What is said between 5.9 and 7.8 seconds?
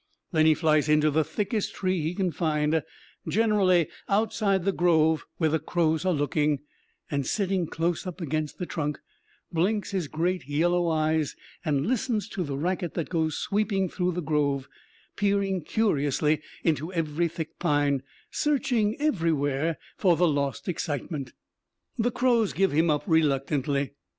are looking, and sitting